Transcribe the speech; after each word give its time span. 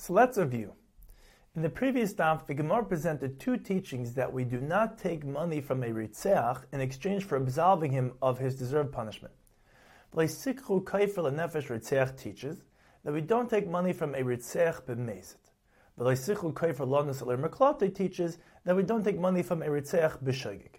So 0.00 0.14
let's 0.14 0.38
review. 0.38 0.72
In 1.54 1.60
the 1.60 1.68
previous 1.68 2.14
daf, 2.14 2.46
the 2.46 2.54
Gemara 2.54 2.86
presented 2.86 3.38
two 3.38 3.58
teachings 3.58 4.14
that 4.14 4.32
we 4.32 4.44
do 4.44 4.58
not 4.58 4.96
take 4.96 5.26
money 5.26 5.60
from 5.60 5.82
a 5.82 5.88
ritzeach 5.88 6.62
in 6.72 6.80
exchange 6.80 7.24
for 7.24 7.36
absolving 7.36 7.92
him 7.92 8.12
of 8.22 8.38
his 8.38 8.56
deserved 8.56 8.92
punishment. 8.92 9.34
Leisikhu 10.14 10.82
Kaifer 10.84 11.30
Nefesh 11.30 11.66
Ritzeach 11.66 12.18
teaches 12.18 12.62
that 13.04 13.12
we 13.12 13.20
don't 13.20 13.50
take 13.50 13.68
money 13.68 13.92
from 13.92 14.14
a 14.14 14.22
ritzeach 14.22 14.84
b'mezit. 14.84 15.36
Leisikhu 15.98 16.54
Kaifer 16.54 16.88
Lonus 16.88 17.20
Meklate 17.20 17.94
teaches 17.94 18.38
that 18.64 18.74
we 18.74 18.82
don't 18.82 19.04
take 19.04 19.18
money 19.18 19.42
from 19.42 19.60
a 19.60 19.66
ritzeach 19.66 20.22
b'shogig. 20.24 20.76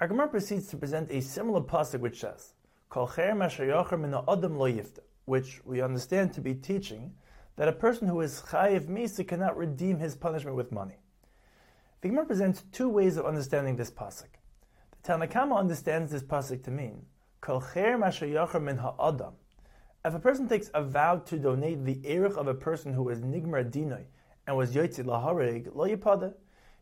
Our 0.00 0.08
Gemara 0.08 0.28
proceeds 0.28 0.66
to 0.68 0.78
present 0.78 1.10
a 1.10 1.20
similar 1.20 1.60
pasuk 1.60 2.00
which 2.00 2.20
says, 2.20 2.54
Kol 2.88 3.06
cher 3.06 3.32
adam 3.32 3.42
lo 3.42 4.72
yifta, 4.72 5.00
which 5.26 5.60
we 5.66 5.82
understand 5.82 6.32
to 6.32 6.40
be 6.40 6.54
teaching 6.54 7.12
that 7.60 7.68
a 7.68 7.72
person 7.72 8.08
who 8.08 8.22
is 8.22 8.42
chayiv 8.48 8.86
misa 8.86 9.28
cannot 9.28 9.54
redeem 9.54 9.98
his 9.98 10.16
punishment 10.16 10.56
with 10.56 10.72
money. 10.72 10.96
The 12.00 12.08
Gemara 12.08 12.24
presents 12.24 12.64
two 12.72 12.88
ways 12.88 13.18
of 13.18 13.26
understanding 13.26 13.76
this 13.76 13.90
pasuk. 13.90 14.30
The 14.92 15.12
Tanakama 15.12 15.58
understands 15.58 16.10
this 16.10 16.22
pasuk 16.22 16.64
to 16.64 16.70
mean 16.70 17.04
kol 17.42 17.62
min 17.74 18.78
ha'adam. 18.78 19.34
If 20.06 20.14
a 20.14 20.18
person 20.18 20.48
takes 20.48 20.70
a 20.72 20.82
vow 20.82 21.18
to 21.18 21.38
donate 21.38 21.84
the 21.84 22.00
erich 22.06 22.38
of 22.38 22.48
a 22.48 22.54
person 22.54 22.94
who 22.94 23.02
was 23.02 23.20
nigmar 23.20 23.70
dinoi 23.70 24.04
and 24.46 24.56
was 24.56 24.72
yotzi 24.72 25.04
laharig 25.04 25.68
lo 25.74 25.86
yipada, 25.86 26.32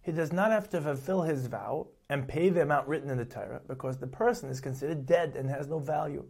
he 0.02 0.12
does 0.12 0.32
not 0.32 0.52
have 0.52 0.70
to 0.70 0.80
fulfill 0.80 1.22
his 1.22 1.48
vow 1.48 1.88
and 2.08 2.28
pay 2.28 2.50
the 2.50 2.62
amount 2.62 2.86
written 2.86 3.10
in 3.10 3.18
the 3.18 3.24
Torah 3.24 3.62
because 3.66 3.98
the 3.98 4.06
person 4.06 4.48
is 4.48 4.60
considered 4.60 5.06
dead 5.06 5.34
and 5.34 5.50
has 5.50 5.66
no 5.66 5.80
value. 5.80 6.24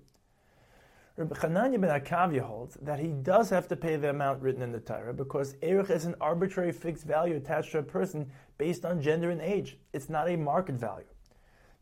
Rabbi 1.18 1.34
Chananya 1.34 1.80
ben 1.80 2.00
Akavya 2.00 2.42
holds 2.42 2.76
that 2.80 3.00
he 3.00 3.08
does 3.08 3.50
have 3.50 3.66
to 3.66 3.74
pay 3.74 3.96
the 3.96 4.10
amount 4.10 4.40
written 4.40 4.62
in 4.62 4.70
the 4.70 4.78
Torah 4.78 5.12
because 5.12 5.56
Erech 5.62 5.90
is 5.90 6.04
an 6.04 6.14
arbitrary 6.20 6.70
fixed 6.70 7.02
value 7.02 7.34
attached 7.34 7.72
to 7.72 7.78
a 7.78 7.82
person 7.82 8.30
based 8.56 8.84
on 8.84 9.02
gender 9.02 9.30
and 9.30 9.40
age. 9.40 9.78
It's 9.92 10.08
not 10.08 10.30
a 10.30 10.36
market 10.36 10.76
value. 10.76 11.08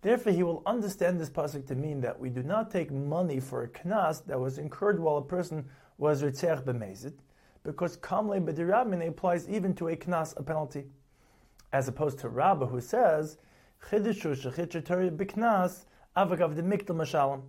Therefore, 0.01 0.33
he 0.33 0.43
will 0.43 0.63
understand 0.65 1.21
this 1.21 1.29
pasuk 1.29 1.67
to 1.67 1.75
mean 1.75 2.01
that 2.01 2.19
we 2.19 2.31
do 2.31 2.43
not 2.43 2.71
take 2.71 2.91
money 2.91 3.39
for 3.39 3.65
a 3.65 3.69
knas 3.69 4.25
that 4.25 4.41
was 4.41 4.57
incurred 4.57 4.99
while 4.99 5.19
a 5.19 5.23
person 5.23 5.67
was 5.99 6.23
ritzech 6.23 6.65
b'mezit, 6.65 7.19
because 7.63 7.99
kamle 7.99 8.41
b'dirabmin 8.41 9.07
applies 9.07 9.47
even 9.51 9.75
to 9.75 9.89
a 9.89 9.97
knas, 9.97 10.33
a 10.39 10.43
penalty, 10.43 10.87
as 11.75 11.89
opposed 11.89 12.19
to 12.21 12.31
Rabbah 12.31 12.69
who 12.69 12.81
says 12.81 13.37
b'knas 13.93 15.85
avagav 16.17 16.55
de 16.57 16.63
mikdal 16.63 16.97
mashalim. 16.97 17.43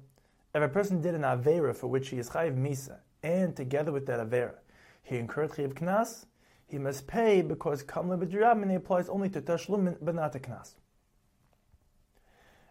If 0.55 0.63
a 0.63 0.69
person 0.69 1.01
did 1.01 1.13
an 1.13 1.21
Avera 1.21 1.75
for 1.75 1.87
which 1.87 2.09
he 2.09 2.17
is 2.17 2.29
Chayiv 2.29 2.57
Misa, 2.57 2.99
and 3.21 3.55
together 3.55 3.91
with 3.91 4.05
that 4.07 4.19
Avera, 4.19 4.55
he 5.03 5.17
incurred 5.17 5.51
Chayiv 5.51 5.73
Knas, 5.73 6.25
he 6.65 6.77
must 6.77 7.07
pay 7.07 7.41
because 7.41 7.83
Kamla 7.83 8.21
B'dirabmini 8.21 8.75
applies 8.75 9.09
only 9.09 9.29
to 9.29 9.41
Tashlumin, 9.41 9.97
but 10.01 10.15
not 10.15 10.33
to 10.33 10.39
Knas. 10.39 10.75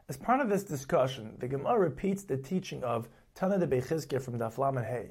As 0.08 0.16
part 0.16 0.40
of 0.40 0.48
this 0.48 0.64
discussion, 0.64 1.34
the 1.38 1.48
Gemara 1.48 1.78
repeats 1.78 2.22
the 2.22 2.36
teaching 2.36 2.82
of 2.84 3.08
Tana 3.34 3.58
de 3.58 3.80
from 3.80 4.38
Daflam 4.38 4.76
and 4.76 4.86
Hay, 4.86 5.10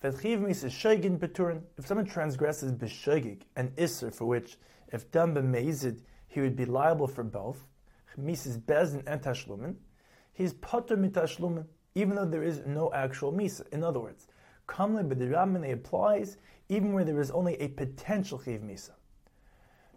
that 0.00 0.20
Chiv 0.20 0.40
Misa 0.40 0.66
Shegin 0.66 1.18
Peturin, 1.18 1.62
if 1.78 1.86
someone 1.86 2.06
transgresses 2.06 2.72
B'shegig, 2.72 3.42
an 3.56 3.70
Isser 3.76 4.14
for 4.14 4.26
which, 4.26 4.58
if 4.92 5.10
done 5.10 5.34
B'mezid, 5.34 6.00
he 6.28 6.40
would 6.40 6.56
be 6.56 6.64
liable 6.64 7.06
for 7.06 7.22
both, 7.22 7.66
Mises 8.16 8.58
Bezin 8.58 9.02
and 9.06 9.22
Tashlumin, 9.22 9.76
he's 10.32 10.52
Potter 10.54 10.96
Mitashlumin, 10.96 11.66
even 11.94 12.16
though 12.16 12.24
there 12.24 12.42
is 12.42 12.62
no 12.66 12.92
actual 12.92 13.32
misa. 13.32 13.68
In 13.72 13.84
other 13.84 14.00
words, 14.00 14.26
kamle 14.68 15.04
b'diramine 15.04 15.72
applies 15.72 16.36
even 16.68 16.92
where 16.92 17.04
there 17.04 17.20
is 17.20 17.30
only 17.30 17.54
a 17.60 17.68
potential 17.68 18.38
chiv 18.38 18.62
misa. 18.62 18.92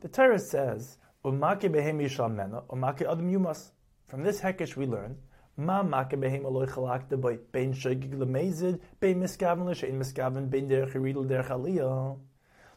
The 0.02 0.10
Torah 0.10 0.40
says, 0.40 0.98
"Umake 1.24 1.72
behem 1.72 2.02
yishal 2.02 2.34
mena, 2.34 2.64
umake 2.70 3.02
adam 3.02 3.32
yumas." 3.32 3.72
From 4.08 4.24
this 4.24 4.42
hekesh 4.42 4.76
we 4.76 4.86
learn, 4.86 5.18
"Ma 5.58 5.82
make 5.82 6.10
behem 6.10 6.44
chalak 6.44 7.10
bein 7.52 7.74
shogig 7.74 8.14
lemezid 8.14 8.82
bein 9.00 9.22
miskaven 9.22 9.66
l'shein 9.66 9.98
miskaven 9.98 10.50
bein 10.50 10.68
derech 10.68 10.94
yiridel 10.94 11.26
derech 11.26 11.48
aliyah 11.48 12.20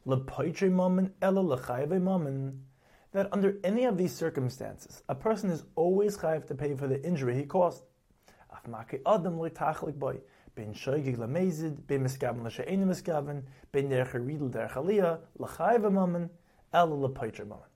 lepoitre 0.06 1.10
ela 1.20 1.42
lechayve 1.42 2.00
mammon." 2.00 2.64
That 3.12 3.32
under 3.32 3.58
any 3.64 3.84
of 3.84 3.96
these 3.96 4.14
circumstances, 4.14 5.02
a 5.08 5.14
person 5.14 5.50
is 5.50 5.64
always 5.74 6.16
chayiv 6.18 6.46
to 6.46 6.54
pay 6.54 6.74
for 6.74 6.86
the 6.86 7.02
injury 7.04 7.34
he 7.34 7.44
caused 7.44 7.82
maki 8.66 9.00
adam 9.06 9.38
tachlik 9.50 9.98
boy 9.98 10.18
ben 10.54 10.74
shoygig 10.74 11.16
miskaven 11.16 12.42
la 12.42 12.48
she'en 12.48 12.86
miskaven 12.86 13.42
ben 13.72 13.88
der 13.88 14.04
geridel 14.04 14.50
der 14.50 14.68
chalia 14.68 15.20
lachayve 15.38 15.90
mamen 15.90 16.28
el 16.72 16.88
lepaiter 16.88 17.46
mamen. 17.46 17.70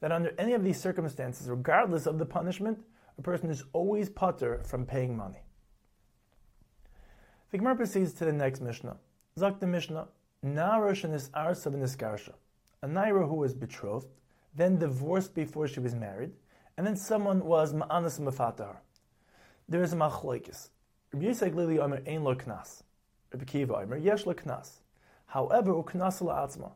That 0.00 0.12
under 0.12 0.32
any 0.38 0.54
of 0.54 0.64
these 0.64 0.80
circumstances, 0.80 1.48
regardless 1.48 2.06
of 2.06 2.18
the 2.18 2.26
punishment, 2.26 2.78
a 3.18 3.22
person 3.22 3.50
is 3.50 3.64
always 3.72 4.08
putter 4.08 4.62
from 4.64 4.86
paying 4.86 5.16
money. 5.16 5.42
The 7.50 7.58
Gemara 7.58 7.76
proceeds 7.76 8.12
to 8.14 8.24
the 8.24 8.32
next 8.32 8.60
Mishnah. 8.60 8.96
Zak 9.38 9.60
the 9.60 9.66
Mishnah, 9.66 10.08
Narosh 10.44 11.04
and 11.04 11.14
Arsa 11.14 11.70
Niskarsha, 11.72 12.34
a 12.82 12.88
Naira 12.88 13.28
who 13.28 13.36
was 13.36 13.54
betrothed, 13.54 14.08
then 14.54 14.78
divorced 14.78 15.34
before 15.34 15.68
she 15.68 15.80
was 15.80 15.94
married, 15.94 16.32
and 16.76 16.86
then 16.86 16.96
someone 16.96 17.44
was 17.44 17.72
Ma'anas 17.72 18.20
Mafatahar 18.20 18.76
there 19.72 19.82
is 19.82 19.94
a 19.94 19.96
machloikis. 19.96 20.68
Rabbi 21.12 21.26
Yossi 21.26 21.50
Haglili 21.50 21.82
Omer 21.82 22.02
ein 22.06 22.22
lo 22.22 22.34
knas. 22.34 22.82
Rabbi 23.32 23.44
Kiva 23.44 23.76
Omer 23.76 23.96
yesh 23.96 24.26
lo 24.26 24.34
knas. 24.34 24.80
However, 25.26 25.72
uknas 25.72 26.20
la'atzma. 26.20 26.72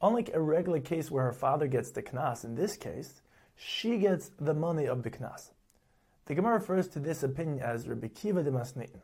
Unlike 0.00 0.30
a 0.32 0.40
regular 0.40 0.80
case 0.80 1.10
where 1.10 1.24
her 1.24 1.32
father 1.34 1.66
gets 1.66 1.90
the 1.90 2.02
knas, 2.02 2.42
in 2.42 2.54
this 2.54 2.78
case, 2.78 3.20
she 3.56 3.98
gets 3.98 4.30
the 4.40 4.54
money 4.54 4.86
of 4.86 5.02
the 5.02 5.10
knas. 5.10 5.50
The 6.24 6.34
Gemara 6.34 6.54
refers 6.54 6.88
to 6.88 6.98
this 6.98 7.22
opinion 7.22 7.60
as 7.60 7.86
Rabbi 7.86 8.08
Kiva 8.08 8.42
de 8.42 8.50
Masnitin. 8.50 9.02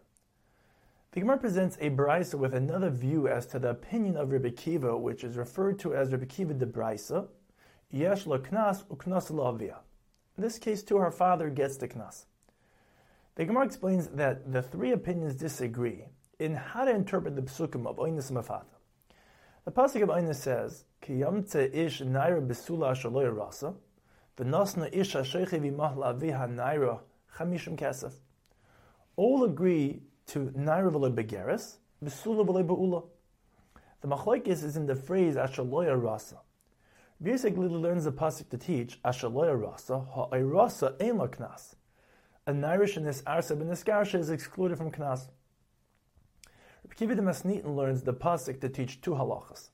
The 1.13 1.21
Gemara 1.21 1.37
presents 1.37 1.77
a 1.79 1.91
brisa 1.91 2.37
with 2.37 2.55
another 2.55 2.89
view 2.89 3.29
as 3.29 3.45
to 3.49 3.59
the 3.59 3.71
opinion 3.71 4.17
of 4.17 4.33
Rabbi 4.33 4.51
Kiva, 4.51 4.97
which 4.97 5.25
is 5.25 5.37
referred 5.37 5.79
to 5.81 5.95
as 5.95 6.11
Rabbi 6.11 6.25
Kiva 6.25 6.55
de 6.55 6.65
brisa. 6.65 7.29
Yesh 7.91 8.27
lo 8.27 8.39
knas 8.39 8.85
uknas 8.85 9.31
la'avia. 9.31 9.77
In 10.39 10.43
this 10.43 10.59
case, 10.59 10.83
too, 10.83 10.97
her 10.97 11.11
father 11.11 11.51
gets 11.51 11.77
the 11.77 11.89
knas. 11.89 12.25
The 13.41 13.47
Gemara 13.47 13.65
explains 13.65 14.09
that 14.09 14.53
the 14.53 14.61
three 14.61 14.93
opinions 14.93 15.35
disagree 15.35 16.05
in 16.39 16.55
how 16.55 16.85
to 16.85 16.91
interpret 16.91 17.37
the 17.37 17.41
psukim 17.41 17.87
of 17.87 17.97
Oinus 17.97 18.31
Mafata. 18.31 18.77
The 19.65 19.71
pasuk 19.71 20.03
of 20.03 20.11
Oinus 20.11 20.35
says, 20.35 20.85
"Ki 21.01 21.21
yamtze 21.21 21.75
ish 21.75 22.03
naira 22.03 22.47
besula 22.47 22.93
shaloy 22.93 23.35
rasa, 23.35 23.73
v'nosna 24.37 24.95
ish 24.95 25.15
ha'sheiche 25.15 25.59
v'mahla 25.59 26.21
aviha 26.21 26.55
naira 26.55 27.01
chamishim 27.35 27.79
kesef." 27.79 28.13
All 29.17 29.45
agree 29.45 30.03
to 30.27 30.51
naira 30.51 30.93
v'loy 30.93 31.15
begeres, 31.15 31.79
besula 32.05 32.47
v'loy 32.47 32.67
beula. 32.67 33.05
The 34.03 34.09
machlokes 34.09 34.63
is 34.63 34.77
in 34.77 34.85
the 34.85 34.95
phrase 34.95 35.37
ashaloya 35.37 35.99
rasa. 35.99 36.41
Yosef 37.23 37.57
learns 37.57 38.05
the 38.05 38.13
pasuk 38.13 38.51
to 38.51 38.59
teach 38.59 39.01
ashaloya 39.03 39.59
rasa 39.59 39.99
ha'irasa 39.99 41.01
ein 41.01 41.17
knas 41.17 41.77
a 42.51 42.53
Nairish 42.53 42.97
in 42.97 43.05
this 43.05 43.23
Arsa 43.23 43.57
ben 43.57 43.69
Niskarsha 43.69 44.19
is 44.19 44.29
excluded 44.29 44.77
from 44.77 44.91
Knas. 44.91 45.29
Rabbi 46.83 47.15
de 47.15 47.23
Masnitin 47.23 47.77
learns 47.77 48.03
the 48.03 48.13
pasuk 48.13 48.61
to 48.61 48.69
teach 48.69 49.01
two 49.01 49.13
halachas. 49.13 49.69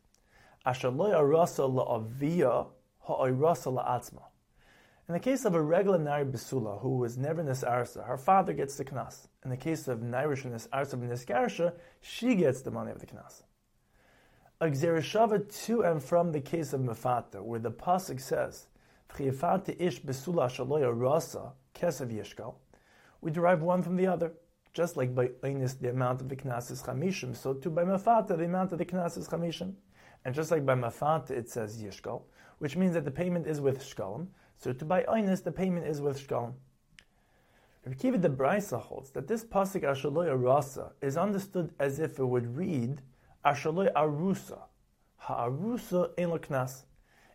Asher 0.66 0.90
lo 0.90 1.10
yarasa 1.10 1.66
la'aviyah 1.72 2.66
ha'oirasa 3.00 3.72
la'atzma. 3.72 4.24
In 5.08 5.14
the 5.14 5.20
case 5.20 5.46
of 5.46 5.54
a 5.54 5.62
regular 5.62 5.98
Nair 5.98 6.26
Besula 6.26 6.82
who 6.82 6.98
was 6.98 7.16
never 7.16 7.40
in 7.40 7.46
this 7.46 7.64
Arsa, 7.64 8.06
her 8.06 8.18
father 8.18 8.52
gets 8.52 8.76
the 8.76 8.84
Knas. 8.84 9.28
In 9.42 9.50
the 9.50 9.56
case 9.56 9.88
of 9.88 10.00
Nairish 10.00 10.44
in 10.44 10.52
this 10.52 10.68
Arsa 10.70 11.00
ben 11.00 11.08
Niskarsha, 11.08 11.72
she 12.02 12.34
gets 12.34 12.60
the 12.60 12.70
money 12.70 12.90
of 12.90 12.98
the 12.98 13.06
Knas. 13.06 13.42
A 14.60 14.70
to 14.70 15.82
and 15.82 16.02
from 16.02 16.32
the 16.32 16.40
case 16.40 16.74
of 16.74 16.82
Mefata, 16.82 17.42
where 17.42 17.60
the 17.60 17.70
pasuk 17.70 18.20
says, 18.20 18.66
"V'chiyafata 19.08 19.80
ish 19.80 20.02
besula 20.02 20.50
shaloya 20.50 20.92
rasa 20.94 21.52
kesav 21.74 22.12
yishkal," 22.12 22.56
we 23.20 23.30
derive 23.30 23.62
one 23.62 23.82
from 23.82 23.96
the 23.96 24.06
other. 24.06 24.32
Just 24.72 24.96
like 24.96 25.14
by 25.14 25.28
Einis, 25.42 25.78
the 25.78 25.90
amount 25.90 26.20
of 26.20 26.28
the 26.28 26.36
Knas 26.36 26.70
is 26.70 26.82
Chamishim, 26.82 27.34
so 27.34 27.54
too 27.54 27.70
by 27.70 27.84
Mafata, 27.84 28.36
the 28.36 28.44
amount 28.44 28.72
of 28.72 28.78
the 28.78 28.84
Knas 28.84 29.16
is 29.16 29.28
Chamishim. 29.28 29.74
And 30.24 30.34
just 30.34 30.50
like 30.50 30.66
by 30.66 30.74
Mafata, 30.74 31.30
it 31.30 31.48
says 31.48 31.82
Yishkal, 31.82 32.22
which 32.58 32.76
means 32.76 32.94
that 32.94 33.04
the 33.04 33.10
payment 33.10 33.46
is 33.46 33.60
with 33.60 33.82
Shkalim, 33.82 34.26
so 34.58 34.72
to 34.72 34.84
by 34.84 35.02
Einis, 35.04 35.42
the 35.42 35.52
payment 35.52 35.86
is 35.86 36.00
with 36.00 36.18
Shkalim. 36.26 36.54
Rabbi 37.86 37.98
Kiva 37.98 38.18
de 38.18 38.28
Braisa 38.28 38.80
holds 38.80 39.10
that 39.12 39.28
this 39.28 39.44
pasuk 39.44 39.82
Ashaloi 39.82 40.28
Arasa 40.28 40.90
is 41.00 41.16
understood 41.16 41.72
as 41.78 42.00
if 42.00 42.18
it 42.18 42.24
would 42.24 42.56
read 42.56 43.00
Ashaloi 43.44 43.92
Arusa, 43.92 44.58
Ha'arusa 45.18 46.10
ein 46.18 46.30
knas. 46.30 46.82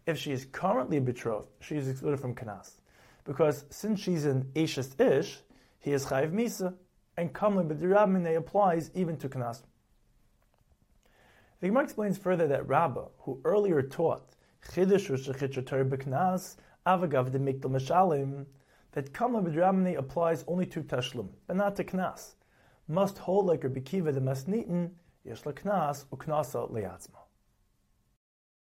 If 0.06 0.18
she 0.18 0.33
is 0.33 0.45
currently 0.45 1.00
betrothed, 1.00 1.48
she 1.62 1.78
is 1.78 1.88
excluded 1.88 2.19
from 2.19 2.36
knas. 2.36 2.81
Because 3.24 3.63
since 3.69 4.01
she's 4.01 4.25
an 4.25 4.51
Ashes 4.56 4.94
Ish, 5.00 5.39
he 5.81 5.92
is 5.92 6.06
chayiv 6.06 6.31
misa, 6.31 6.75
and 7.18 7.33
kamle 7.33 7.63
b'dirabmine 7.66 8.38
applies 8.38 8.89
even 8.94 9.18
to 9.18 9.28
knas. 9.28 9.63
The 11.60 11.68
Gemara 11.68 11.83
explains 11.83 12.18
further 12.18 12.48
that 12.48 12.68
Rabbah, 12.68 13.10
who 13.19 13.42
earlier 13.44 13.81
taught 13.81 14.36
Chiddush 14.68 15.10
Rosh 15.10 15.66
Torah 15.66 15.86
B'Knas, 15.86 16.56
Avagav 16.88 17.31
de 17.31 17.39
Mikdal 17.39 17.72
Meshalim, 17.72 18.45
that 18.94 19.13
Kama 19.13 19.42
B'Dramani 19.42 19.98
applies 19.98 20.44
only 20.48 20.66
to 20.68 20.81
Tashlum, 20.81 21.30
but 21.48 21.56
not 21.56 21.75
to 21.75 21.83
Knas, 21.83 22.36
must 22.88 23.18
hold 23.18 23.45
like 23.48 23.63
Rabbi 23.63 23.80
Kiva 23.80 24.12
the 24.12 24.19
Masnitin, 24.19 24.92
Yesh 25.24 25.42
Knas, 25.42 26.06
Uknasa 26.06 26.72
Leatzma. 26.72 27.20